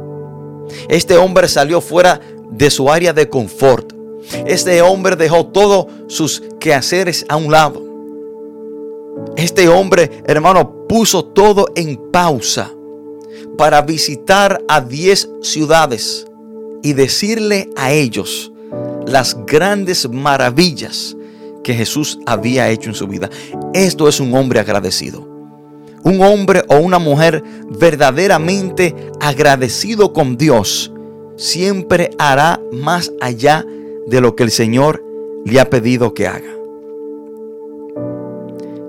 [0.87, 2.21] Este hombre salió fuera
[2.51, 3.93] de su área de confort.
[4.45, 7.83] Este hombre dejó todos sus quehaceres a un lado.
[9.35, 12.73] Este hombre, hermano, puso todo en pausa
[13.59, 16.25] para visitar a 10 ciudades
[16.81, 18.53] y decirle a ellos
[19.05, 21.17] las grandes maravillas
[21.61, 23.29] que Jesús había hecho en su vida.
[23.73, 25.27] Esto es un hombre agradecido.
[26.03, 27.43] un hombre o una mujer
[27.77, 30.93] verdaderamente agradecido con Dios,
[31.35, 33.65] siempre hará más allá
[34.07, 35.03] de lo que el Señor
[35.43, 36.55] le ha pedido que haga.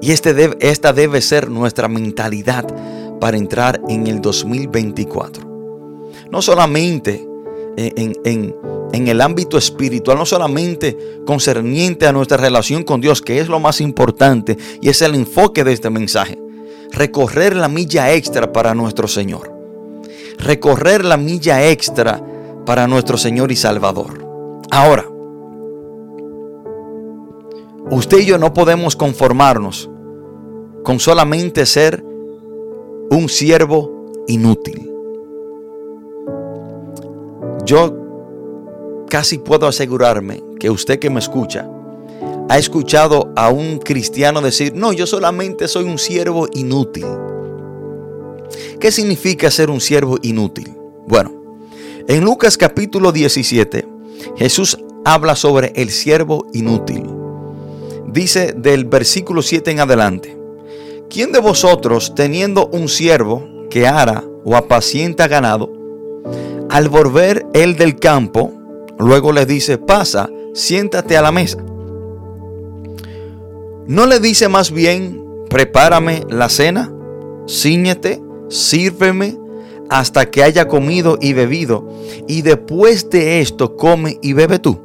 [0.00, 2.64] Y este esta debe ser nuestra mentalidad
[3.20, 5.48] para entrar en el 2024.
[6.30, 7.26] No solamente
[7.76, 13.48] en, en, el ámbito espiritual, no solamente concerniente a nuestra relación con Dios, que es
[13.48, 16.38] lo más importante y es el enfoque de este mensaje.
[16.92, 19.52] Recorrer la milla extra para nuestro Señor.
[20.38, 22.22] Recorrer la milla extra
[22.66, 24.26] para nuestro Señor y Salvador.
[24.70, 25.06] Ahora,
[27.90, 29.88] usted y yo no podemos conformarnos
[30.82, 32.04] con solamente ser
[33.10, 34.88] un siervo inútil.
[37.66, 37.96] Yo
[39.08, 41.68] casi puedo asegurarme que usted que me escucha
[42.48, 47.06] ha escuchado a un cristiano decir, no, yo solamente soy un siervo inútil.
[48.80, 50.74] ¿Qué significa ser un siervo inútil?
[51.06, 51.32] Bueno,
[52.08, 53.86] en Lucas capítulo 17,
[54.36, 57.04] Jesús habla sobre el siervo inútil.
[58.06, 60.39] Dice del versículo 7 en adelante,
[61.10, 65.70] ¿quién de vosotros teniendo un siervo que ara o apacienta ganado,
[66.70, 68.52] al volver él del campo,
[68.98, 71.58] luego le dice, pasa, siéntate a la mesa?
[73.86, 75.20] ¿No le dice más bien,
[75.50, 76.92] prepárame la cena,
[77.48, 79.36] ciñete, sírveme
[79.88, 81.88] hasta que haya comido y bebido,
[82.28, 84.78] y después de esto come y bebe tú?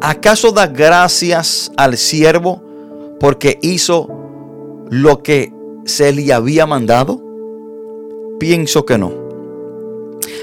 [0.00, 2.62] ¿Acaso da gracias al siervo
[3.18, 4.23] porque hizo
[4.90, 5.52] lo que
[5.84, 7.22] se le había mandado?
[8.38, 9.12] Pienso que no.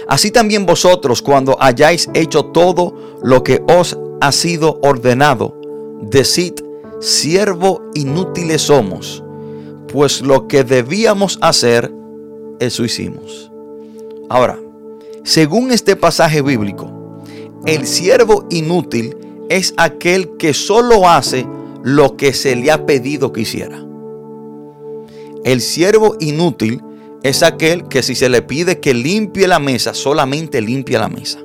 [0.07, 5.55] Así también vosotros, cuando hayáis hecho todo lo que os ha sido ordenado,
[6.01, 6.53] decid,
[6.99, 9.23] siervo inútiles somos,
[9.87, 11.91] pues lo que debíamos hacer,
[12.59, 13.51] eso hicimos.
[14.29, 14.59] Ahora,
[15.23, 16.91] según este pasaje bíblico,
[17.65, 19.15] el siervo inútil
[19.49, 21.45] es aquel que solo hace
[21.83, 23.85] lo que se le ha pedido que hiciera.
[25.43, 26.81] El siervo inútil
[27.23, 31.39] es aquel que si se le pide que limpie la mesa, solamente limpia la mesa.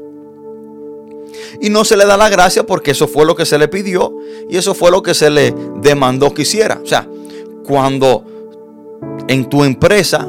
[1.60, 4.14] Y no se le da la gracia porque eso fue lo que se le pidió
[4.48, 6.80] y eso fue lo que se le demandó que hiciera.
[6.82, 7.08] O sea,
[7.64, 8.24] cuando
[9.28, 10.28] en tu empresa,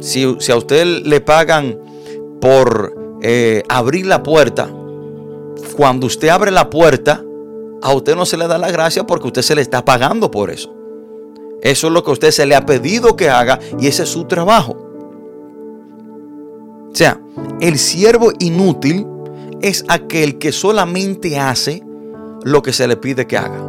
[0.00, 1.78] si, a usted le pagan
[2.40, 4.70] por eh, abrir la puerta,
[5.76, 7.24] cuando usted abre la puerta,
[7.82, 10.50] a usted no se le da la gracia porque usted se le está pagando por
[10.50, 10.79] eso.
[11.62, 14.24] Eso es lo que usted se le ha pedido que haga y ese es su
[14.24, 14.76] trabajo.
[16.90, 17.20] O sea,
[17.60, 19.06] el siervo inútil
[19.60, 21.82] es aquel que solamente hace
[22.42, 23.66] lo que se le pide que haga.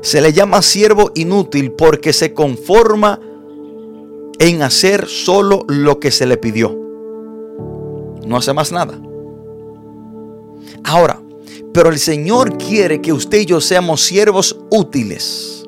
[0.00, 3.20] Se le llama siervo inútil porque se conforma
[4.38, 6.76] en hacer solo lo que se le pidió.
[8.26, 9.00] No hace más nada.
[10.84, 11.20] Ahora,
[11.72, 15.61] pero el Señor quiere que usted y yo seamos siervos útiles.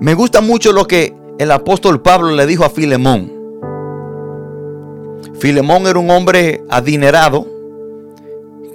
[0.00, 3.32] Me gusta mucho lo que el apóstol Pablo le dijo a Filemón.
[5.40, 7.46] Filemón era un hombre adinerado,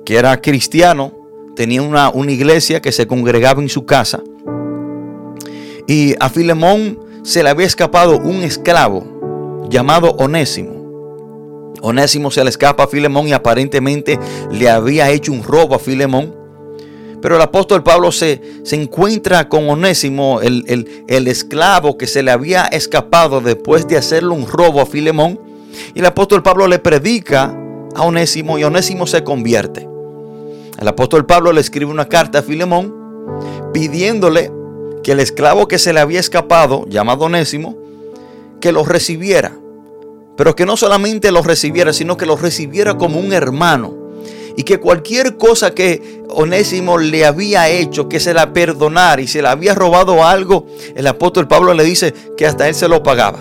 [0.03, 1.13] que era cristiano,
[1.55, 4.21] tenía una, una iglesia que se congregaba en su casa.
[5.88, 11.73] Y a Filemón se le había escapado un esclavo llamado Onésimo.
[11.81, 14.19] Onésimo se le escapa a Filemón y aparentemente
[14.51, 16.42] le había hecho un robo a Filemón.
[17.23, 22.31] Pero el apóstol Pablo se, se encuentra con Onésimo, el, el, esclavo que se le
[22.31, 25.39] había escapado después de hacerle un robo a Filemón.
[25.95, 27.57] Y el apóstol Pablo le predica
[27.95, 29.88] a Onésimo y Onésimo se convierte.
[30.77, 32.93] El apóstol Pablo le escribe una carta a Filemón
[33.71, 34.51] pidiéndole
[35.01, 37.77] que el esclavo que se le había escapado, llamado Onésimo,
[38.59, 39.53] que lo recibiera.
[40.36, 44.02] Pero que no solamente lo recibiera, sino que lo recibiera como un hermano.
[44.55, 49.41] Y que cualquier cosa que Onésimo le había hecho, que se la perdonara y se
[49.41, 53.39] le había robado algo, el apóstol Pablo le dice que hasta él se lo pagaba.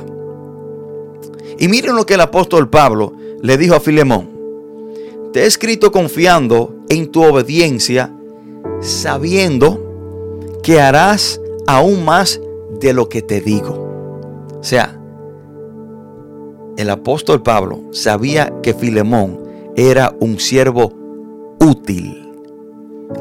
[1.59, 4.31] Y miren lo que el apóstol Pablo le dijo a Filemón.
[5.33, 8.12] Te he escrito confiando en tu obediencia,
[8.81, 12.40] sabiendo que harás aún más
[12.81, 14.51] de lo que te digo.
[14.59, 14.98] O sea,
[16.77, 19.42] el apóstol Pablo sabía que Filemón
[19.77, 20.92] era un siervo
[21.62, 22.29] útil.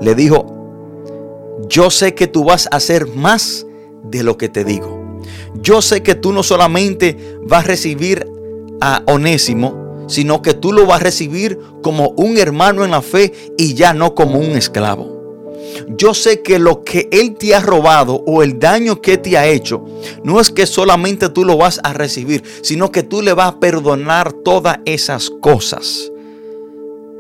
[0.02, 0.62] Le dijo,
[1.70, 3.66] yo sé que tú vas a hacer más
[4.04, 5.20] de lo que te digo.
[5.62, 8.28] Yo sé que tú no solamente vas a recibir
[8.82, 13.32] a Onésimo, sino que tú lo vas a recibir como un hermano en la fe
[13.58, 15.22] y ya no como un esclavo.
[15.96, 19.48] yo sé que lo que Él te ha robado o el daño que te ha
[19.48, 19.86] hecho,
[20.24, 23.60] no es que solamente tú lo vas a recibir, sino que tú le vas a
[23.60, 26.11] perdonar todas esas cosas.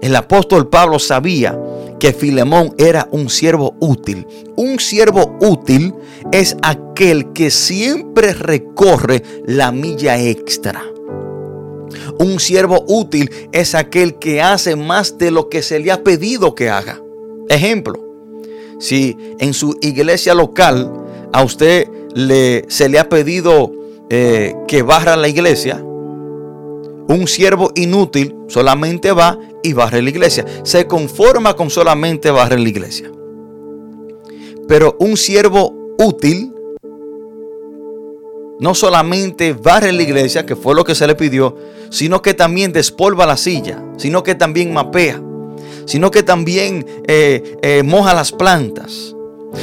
[0.01, 1.57] El apóstol Pablo sabía
[1.99, 4.25] que Filemón era un siervo útil.
[4.55, 5.93] Un siervo útil
[6.31, 10.83] es aquel que siempre recorre la milla extra.
[12.17, 16.55] Un siervo útil es aquel que hace más de lo que se le ha pedido
[16.55, 16.99] que haga.
[17.49, 17.99] Ejemplo,
[18.79, 20.91] si en su iglesia local
[21.31, 23.71] a usted le, se le ha pedido
[24.09, 25.83] eh, que barra la iglesia,
[27.07, 30.45] un siervo inútil solamente va y barre la iglesia.
[30.63, 33.11] Se conforma con solamente barrer la iglesia.
[34.67, 36.53] Pero un siervo útil
[38.59, 41.57] no solamente barre la iglesia, que fue lo que se le pidió,
[41.89, 45.19] sino que también despolva la silla, sino que también mapea,
[45.85, 49.15] sino que también eh, eh, moja las plantas,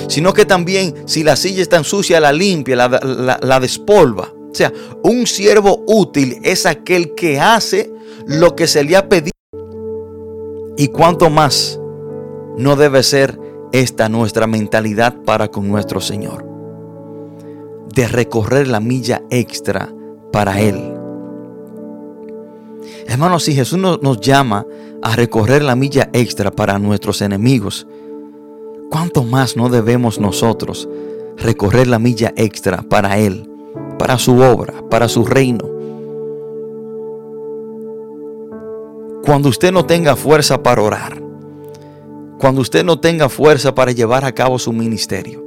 [0.08, 4.32] sino que también si la silla está sucia la limpia, la despolva.
[4.50, 7.92] O sea, un siervo útil es aquel que hace
[8.26, 9.32] lo que se le ha pedido.
[10.76, 11.78] Y cuanto más
[12.56, 13.38] no debe ser
[13.72, 16.46] esta nuestra mentalidad para con nuestro Señor.
[17.94, 19.92] De recorrer la milla extra
[20.32, 20.94] para Él.
[23.06, 24.66] Hermanos, si Jesús nos, llama
[25.02, 27.86] a recorrer la milla extra para nuestros enemigos,
[28.90, 30.88] ¿cuánto más no debemos nosotros
[31.36, 33.48] recorrer la milla extra para Él,
[33.98, 35.68] para su obra, para su reino?
[39.24, 41.22] Cuando usted no tenga fuerza para orar,
[42.38, 45.44] cuando usted no tenga fuerza para llevar a cabo su ministerio,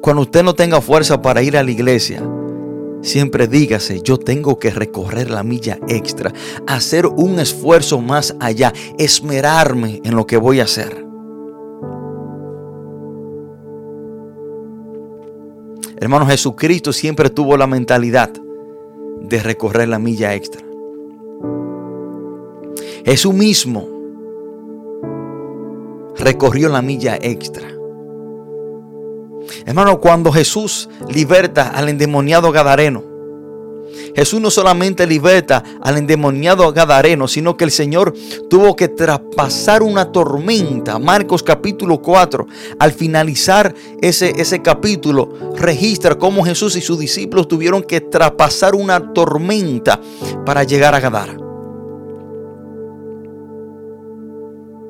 [0.00, 2.22] cuando usted no tenga fuerza para ir a la iglesia,
[3.06, 6.32] Siempre dígase, yo tengo que recorrer la milla extra,
[6.66, 11.05] hacer un esfuerzo más allá, esmerarme en lo que voy a hacer.
[15.98, 18.30] Hermano, Jesucristo siempre tuvo la mentalidad
[19.20, 20.62] de recorrer la milla extra.
[23.04, 23.88] Jesús mismo
[26.16, 27.68] recorrió la milla extra.
[29.64, 33.15] Hermano, cuando Jesús liberta al endemoniado Gadareno,
[34.14, 38.14] Jesús no solamente liberta al endemoniado Gadareno, sino que el Señor
[38.48, 40.98] tuvo que traspasar una tormenta.
[40.98, 42.46] Marcos capítulo 4,
[42.78, 49.12] al finalizar ese, ese capítulo, registra cómo Jesús y sus discípulos tuvieron que traspasar una
[49.12, 50.00] tormenta
[50.44, 51.36] para llegar a Gadara.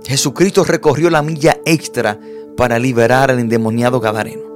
[0.06, 2.18] Jesucristo recorrió la milla extra
[2.56, 4.46] para liberar al endemoniado Gadareno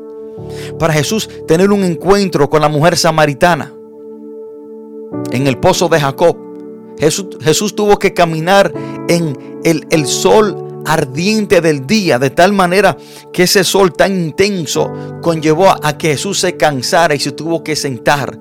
[0.78, 3.72] para Jesús tener un encuentro con la mujer samaritana
[5.32, 6.36] en el pozo de Jacob.
[6.98, 8.72] Jesús, tuvo que caminar
[9.08, 12.96] en el, sol ardiente del día, de tal manera
[13.32, 14.92] que ese sol tan intenso
[15.22, 18.38] conllevó a que Jesús se cansara y se tuvo que sentar.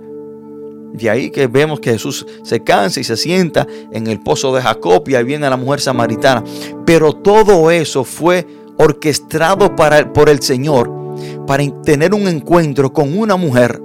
[0.92, 4.62] De ahí que vemos que Jesús se cansa y se sienta en el pozo de
[4.62, 6.44] Jacob y ahí viene la mujer samaritana.
[6.86, 8.46] Pero todo eso fue
[8.78, 11.00] orquestado para, por el Señor
[11.46, 13.82] para tener un encuentro con una mujer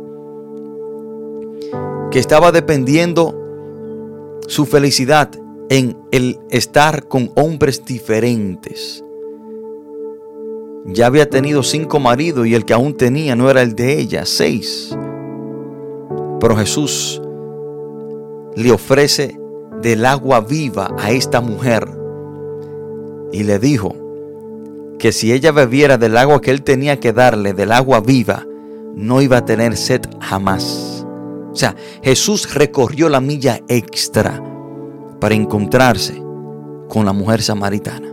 [2.14, 3.34] que estaba dependiendo
[4.46, 5.30] su felicidad
[5.68, 9.02] en el estar con hombres diferentes.
[10.84, 14.26] Ya había tenido cinco maridos y el que aún tenía no era el de ella,
[14.26, 14.96] seis.
[16.38, 17.20] Pero Jesús
[18.54, 19.36] le ofrece
[19.82, 21.88] del agua viva a esta mujer
[23.32, 23.92] y le dijo,
[25.00, 28.46] que si ella bebiera del agua que él tenía que darle, del agua viva,
[28.94, 30.93] no iba a tener sed jamás.
[31.54, 34.42] O sea, Jesús recorrió la milla extra
[35.20, 36.20] para encontrarse
[36.88, 38.12] con la mujer samaritana.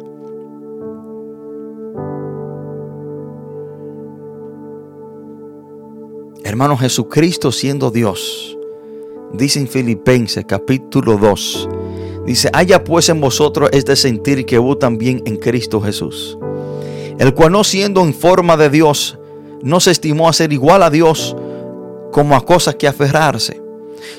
[6.43, 8.55] Hermano Jesucristo siendo Dios,
[9.33, 11.69] dice en Filipenses capítulo 2,
[12.27, 16.37] dice, haya pues en vosotros este sentir que hubo también en Cristo Jesús
[17.21, 19.19] el cual no siendo en forma de Dios,
[19.61, 21.35] no se estimó a ser igual a Dios
[22.11, 23.61] como a cosas que aferrarse,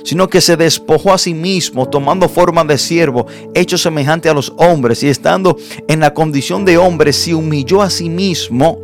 [0.04, 4.52] sino que se despojó a sí mismo, tomando forma de siervo, hecho semejante a los
[4.56, 5.56] hombres, y estando
[5.88, 8.80] en la condición de hombre, se humilló a sí mismo,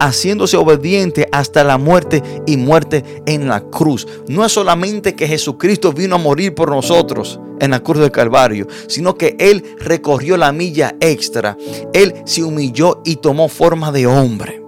[0.00, 4.06] haciéndose obediente hasta la muerte y muerte en la cruz.
[4.28, 8.66] No es solamente que Jesucristo vino a morir por nosotros en la cruz del Calvario,
[8.86, 11.56] sino que Él recorrió la milla extra.
[11.92, 14.62] Él se humilló y tomó forma de hombre.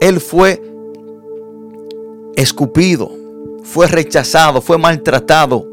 [0.00, 0.62] Él fue
[2.36, 3.12] escupido,
[3.62, 5.66] fue rechazado, fue maltratado,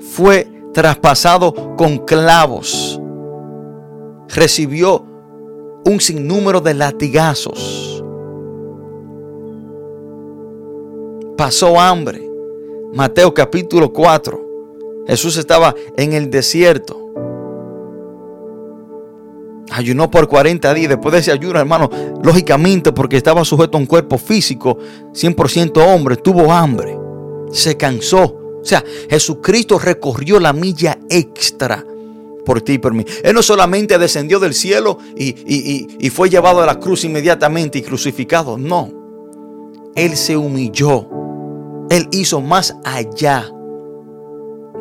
[0.00, 3.00] fue traspasado con clavos
[4.28, 5.04] recibió
[5.84, 8.04] un sinnúmero de latigazos.
[11.36, 12.24] Pasó hambre.
[12.92, 14.46] Mateo capítulo 4.
[15.06, 16.98] Jesús estaba en el desierto.
[19.78, 20.88] Ayunó por 40 días.
[20.88, 21.88] Después de ese ayuno, hermano,
[22.20, 24.76] lógicamente, porque estaba sujeto a un cuerpo físico,
[25.12, 26.98] 100% hombre, tuvo hambre.
[27.52, 28.24] Se cansó.
[28.60, 31.86] O sea, Jesucristo recorrió la milla extra
[32.44, 33.04] por ti y por mí.
[33.22, 38.58] Él no solamente descendió del cielo y, fue llevado a la cruz inmediatamente y crucificado.
[38.58, 38.90] No.
[39.94, 41.08] Él se humilló.
[41.88, 43.48] Él hizo más allá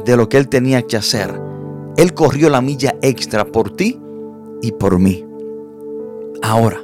[0.06, 1.40] de lo que él tenía que hacer.
[1.98, 4.02] Él corrió la milla extra por ti
[4.62, 5.26] y por mí.
[6.42, 6.84] Ahora,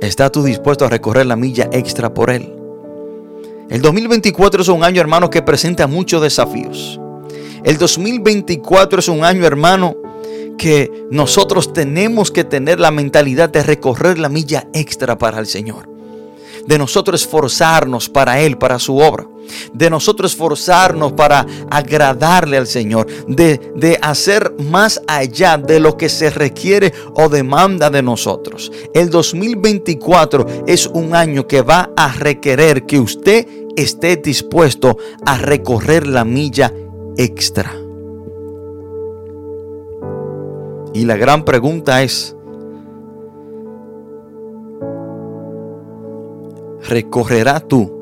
[0.00, 2.52] ¿estás tú dispuesto a recorrer la milla extra por él?
[3.68, 7.00] El 2024 es un año, hermano, que presenta muchos desafíos.
[7.64, 9.96] El 2024 es un año, hermano,
[10.56, 15.95] que nosotros tenemos que tener la mentalidad de recorrer la milla extra para el Señor.
[16.66, 19.26] De nosotros esforzarnos para Él, para su obra.
[19.72, 23.06] De nosotros esforzarnos para agradarle al Señor.
[23.28, 28.72] De, de hacer más allá de lo que se requiere o demanda de nosotros.
[28.92, 33.46] El 2024 es un año que va a requerir que usted
[33.76, 36.86] esté dispuesto a recorrer la milla extra
[37.16, 37.74] extra.
[40.94, 42.35] Y la gran pregunta es,
[46.88, 47.92] ¿recorrerá tú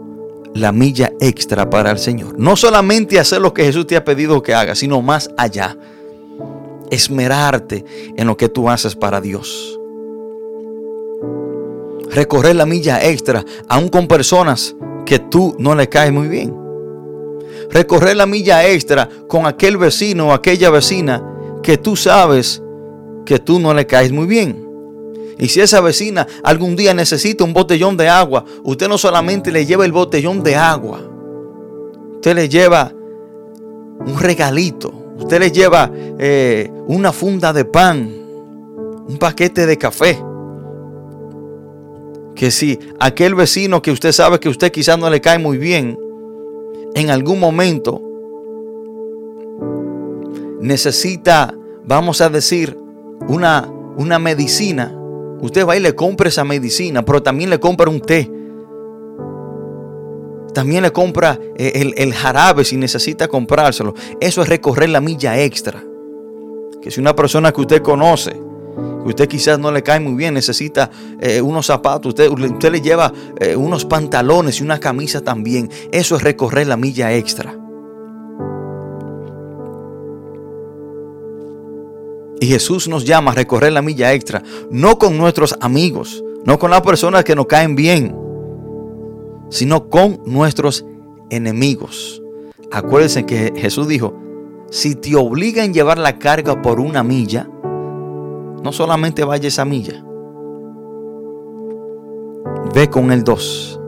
[0.54, 2.38] la milla extra para el Señor?
[2.38, 5.76] No solamente hacer lo que Jesús te ha pedido que hagas, sino más allá.
[6.90, 7.84] Esmerarte
[8.16, 9.78] en lo que tú haces para Dios.
[12.10, 16.64] Recorrer la milla extra, aún con personas que tú no le caes muy bien
[17.74, 21.22] recorrer la milla extra con aquel vecino o aquella vecina
[21.62, 22.62] que tú sabes
[23.26, 24.63] que tú no le caes muy bien.
[25.38, 29.66] Y si esa vecina algún día necesita un botellón de agua, usted no solamente le
[29.66, 31.00] lleva el botellón de agua,
[32.14, 32.92] usted le lleva
[34.06, 38.10] un regalito, usted le lleva eh, una funda de pan,
[39.08, 40.18] un paquete de café.
[42.34, 45.98] Que si aquel vecino que usted sabe que usted quizás no le cae muy bien,
[46.94, 48.00] en algún momento
[50.60, 51.54] necesita,
[51.84, 52.78] vamos a decir,
[53.28, 54.98] una, una medicina,
[55.44, 58.30] usted va y le compra esa medicina, pero también le compra un té.
[60.54, 63.94] También le compra eh, el, jarabe si necesita comprárselo.
[64.20, 65.82] Eso es recorrer la milla extra.
[66.80, 68.40] Que si una persona que usted conoce,
[69.04, 70.90] usted quizás no le cae muy bien, necesita
[71.20, 75.68] eh, unos zapatos, usted, usted le lleva eh, unos pantalones y una camisa también.
[75.90, 77.63] Eso es recorrer la milla extra.
[82.44, 86.70] Y Jesús nos llama a recorrer la milla extra, no con nuestros amigos, no con
[86.70, 88.14] las personas que nos caen bien,
[89.48, 90.84] sino con nuestros
[91.30, 92.22] enemigos.
[92.70, 94.14] Acuérdense que Jesús dijo,
[94.68, 97.48] si te obligan a llevar la carga por una milla,
[98.62, 100.04] no solamente vaya esa milla.
[102.74, 103.80] Ve con el 2.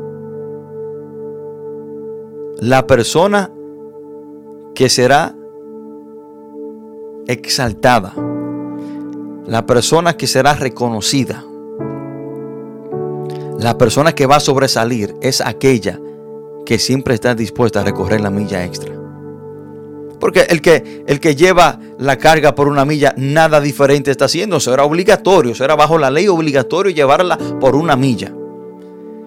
[2.61, 3.53] La persona
[4.75, 5.37] que será
[7.27, 8.15] exaltada.
[9.47, 11.45] La persona que será reconocida.
[13.61, 16.01] La persona que va a sobresalir es aquella
[16.65, 18.93] que siempre está dispuesta a recorrer la milla extra.
[20.19, 24.57] Porque el que, el que lleva la carga por una milla, nada diferente está haciendo.
[24.57, 28.35] Eso era obligatorio, eso era bajo la ley obligatorio llevarla por una milla.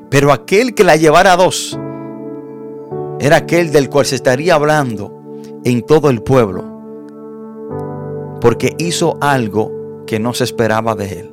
[0.09, 1.79] Pero aquel que la llevara a dos,
[3.21, 5.13] era aquel del cual se estaría hablando
[5.63, 6.65] en todo el pueblo.
[8.41, 9.78] Porque hizo algo
[10.09, 11.31] que no se esperaba de él.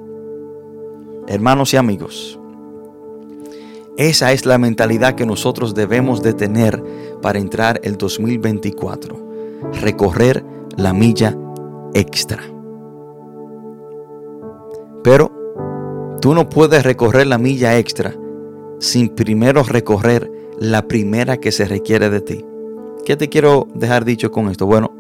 [1.29, 2.39] Hermanos y amigos,
[3.97, 6.85] esa es la mentalidad que nosotros debemos de tener
[7.23, 9.17] para entrar el 2024
[9.81, 10.45] recorrer
[10.77, 11.35] la milla
[11.95, 12.43] extra.
[15.03, 15.33] Pero
[16.21, 18.15] tú no puedes recorrer la milla extra
[18.79, 22.45] sin primero recorrer la primera que se requiere de ti.
[23.07, 24.67] ¿Qué te quiero dejar dicho con esto?
[24.67, 24.95] Bueno,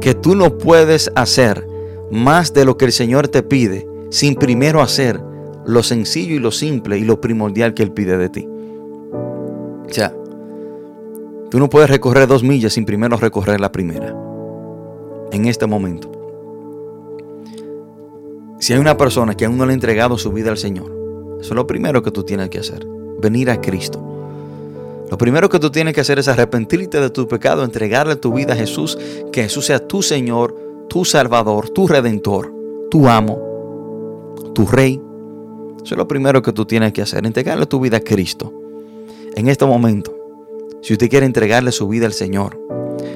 [0.00, 1.69] que tú no puedes hacer
[2.10, 5.20] más de lo que el Señor te pide sin primero hacer
[5.66, 8.48] lo sencillo y lo simple y lo primordial que Él pide de ti.
[9.88, 10.12] O sea,
[11.50, 14.14] Tú no puedes recorrer dos millas sin primero recorrer la primera.
[15.32, 16.08] En este momento.
[18.60, 20.92] Si hay una persona que aún no le ha entregado su vida al Señor,
[21.40, 22.86] eso es lo primero que tú tienes que hacer.
[23.20, 24.00] Venir a Cristo.
[25.10, 28.52] Lo primero que tú tienes que hacer es arrepentirte de tu pecado, entregarle tu vida
[28.52, 28.96] a Jesús,
[29.32, 30.54] que Jesús sea tu Señor,
[30.90, 32.52] tu Salvador, tu Redentor,
[32.90, 35.00] tu amo, tu Rey.
[35.76, 38.52] Eso es lo primero que tú tienes que hacer, entregarle tu vida a Cristo.
[39.36, 40.12] En este momento,
[40.82, 42.60] si usted quiere entregarle su vida al Señor,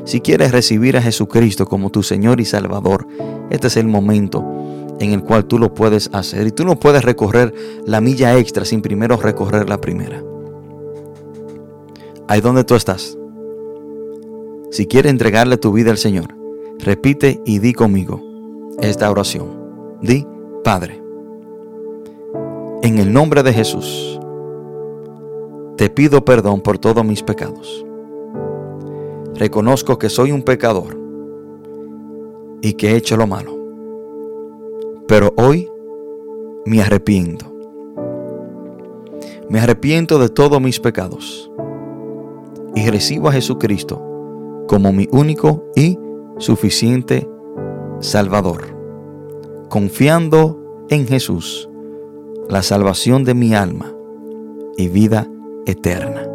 [0.04, 3.08] si quieres recibir a Jesucristo como tu Señor y Salvador,
[3.50, 4.44] este es el momento
[5.00, 6.46] en el cual tú lo puedes hacer.
[6.46, 7.52] Y tú no puedes recorrer
[7.86, 10.22] la milla extra sin primero recorrer la primera.
[12.28, 13.18] Ahí donde tú estás.
[14.70, 16.43] Si quieres entregarle tu vida al Señor,
[16.78, 18.20] repite y di conmigo
[18.80, 19.98] esta oración.
[20.00, 20.26] Di,
[20.62, 21.02] Padre,
[22.82, 24.20] en el nombre de Jesús,
[25.76, 27.84] te pido perdón por todos mis pecados.
[29.34, 30.96] Reconozco que soy un pecador
[32.62, 33.58] y que he hecho lo malo.
[35.08, 35.68] Pero hoy
[36.64, 37.52] me arrepiento.
[39.48, 41.50] Me arrepiento de todos mis pecados
[42.74, 44.02] y recibo a Jesucristo
[44.66, 45.98] como mi único y
[46.38, 47.28] suficiente
[48.00, 48.76] Salvador.
[49.68, 51.68] Confiando en Jesús,
[52.48, 53.92] la salvación de mi alma
[54.76, 55.28] y vida
[55.66, 56.28] eterna.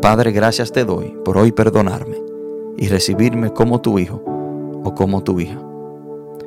[0.00, 2.16] Padre, gracias te doy por hoy perdonarme
[2.76, 4.22] y recibirme como tu hijo
[4.84, 5.60] o como tu hija.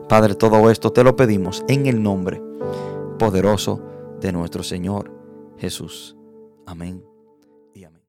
[0.08, 2.42] Padre, todo esto te lo pedimos en el nombre
[3.20, 3.82] poderoso
[4.20, 5.12] de nuestro Señor
[5.58, 6.16] Jesús.
[6.66, 7.11] Amén.